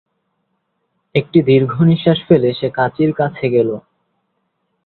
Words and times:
একটা 1.15 1.39
দীর্ঘশ্বাস 1.47 2.19
ফেলে 2.27 2.49
সে 2.53 2.67
কাঁচির 2.77 3.11
কাছে 3.13 3.45
গেলো। 3.49 3.75